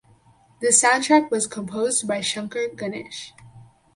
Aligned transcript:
The 0.61 0.69
soundtrack 0.69 1.29
was 1.29 1.45
composed 1.45 2.07
by 2.07 2.21
Shankar–Ganesh. 2.21 3.33